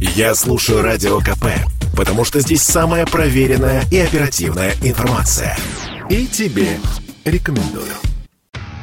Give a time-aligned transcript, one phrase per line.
[0.00, 1.44] Я слушаю Радио КП,
[1.94, 5.54] потому что здесь самая проверенная и оперативная информация.
[6.08, 6.78] И тебе
[7.26, 7.92] рекомендую.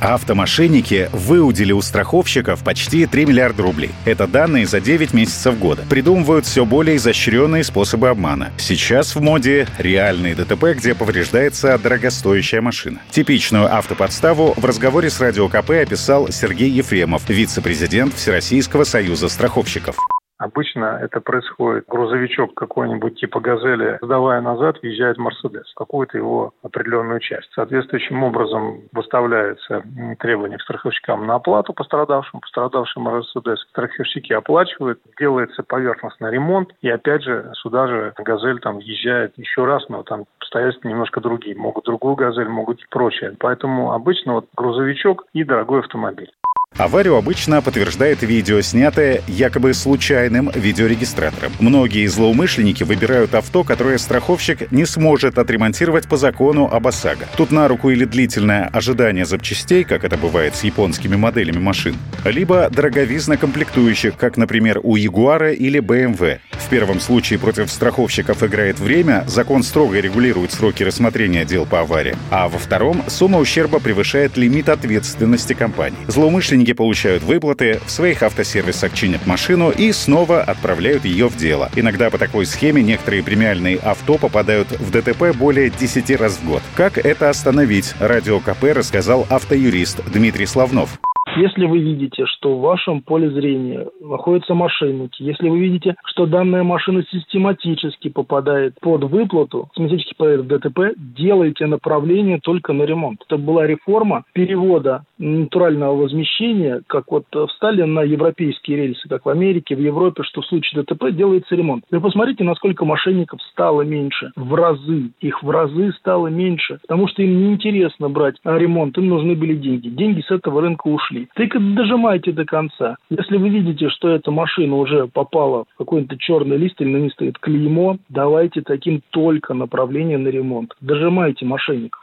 [0.00, 3.90] Автомошенники выудили у страховщиков почти 3 миллиарда рублей.
[4.06, 5.84] Это данные за 9 месяцев года.
[5.90, 8.50] Придумывают все более изощренные способы обмана.
[8.56, 13.00] Сейчас в моде реальные ДТП, где повреждается дорогостоящая машина.
[13.10, 19.94] Типичную автоподставу в разговоре с Радио КП описал Сергей Ефремов, вице-президент Всероссийского союза страховщиков.
[20.42, 21.84] Обычно это происходит.
[21.86, 27.48] Грузовичок какой-нибудь типа «Газели», сдавая назад, въезжает «Мерседес», какую-то его определенную часть.
[27.54, 29.84] Соответствующим образом выставляется
[30.18, 33.60] требование к страховщикам на оплату пострадавшим, пострадавшим «Мерседес».
[33.70, 39.88] Страховщики оплачивают, делается поверхностный ремонт, и опять же сюда же «Газель» там въезжает еще раз,
[39.88, 41.56] но там обстоятельства немножко другие.
[41.56, 43.36] Могут другую «Газель», могут и прочее.
[43.38, 46.32] Поэтому обычно вот грузовичок и дорогой автомобиль.
[46.78, 51.52] Аварию обычно подтверждает видео, снятое якобы случайным видеорегистратором.
[51.60, 57.26] Многие злоумышленники выбирают авто, которое страховщик не сможет отремонтировать по закону об ОСАГО.
[57.36, 62.70] Тут на руку или длительное ожидание запчастей, как это бывает с японскими моделями машин, либо
[62.70, 66.38] дороговизна комплектующих, как, например, у Ягуара или BMW.
[66.52, 72.16] В первом случае против страховщиков играет время, закон строго регулирует сроки рассмотрения дел по аварии,
[72.30, 75.98] а во втором сумма ущерба превышает лимит ответственности компании.
[76.06, 81.68] Злоумышленники Деньги получают выплаты, в своих автосервисах чинят машину и снова отправляют ее в дело.
[81.74, 86.62] Иногда по такой схеме некоторые премиальные авто попадают в ДТП более 10 раз в год.
[86.76, 87.94] Как это остановить?
[87.98, 91.00] Радио КП рассказал автоюрист Дмитрий Славнов.
[91.36, 96.62] Если вы видите, что в вашем поле зрения находятся мошенники, если вы видите, что данная
[96.62, 103.22] машина систематически попадает под выплату, систематически попадает в ДТП, делайте направление только на ремонт.
[103.26, 109.74] Это была реформа перевода натурального возмещения, как вот встали на европейские рельсы, как в Америке,
[109.74, 111.84] в Европе, что в случае ДТП делается ремонт.
[111.90, 114.32] Вы посмотрите, насколько мошенников стало меньше.
[114.36, 115.12] В разы.
[115.20, 116.78] Их в разы стало меньше.
[116.82, 119.88] Потому что им неинтересно брать ремонт, им нужны были деньги.
[119.88, 121.21] Деньги с этого рынка ушли.
[121.34, 122.96] Так дожимайте до конца.
[123.10, 127.10] Если вы видите, что эта машина уже попала в какой-то черный лист или на ней
[127.10, 130.72] стоит клеймо, давайте таким только направление на ремонт.
[130.80, 132.02] Дожимайте мошенников.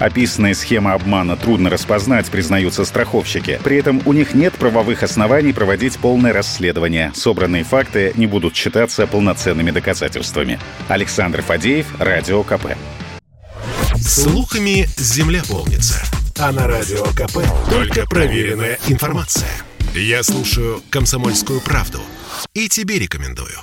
[0.00, 3.60] Описанная схема обмана трудно распознать, признаются страховщики.
[3.62, 7.12] При этом у них нет правовых оснований проводить полное расследование.
[7.14, 10.58] Собранные факты не будут считаться полноценными доказательствами.
[10.88, 12.76] Александр Фадеев, Радио КП.
[13.96, 16.23] Слухами земля полнится.
[16.38, 17.38] А на Радио КП
[17.70, 19.50] только проверенная информация.
[19.94, 22.00] Я слушаю «Комсомольскую правду»
[22.54, 23.56] и тебе рекомендую.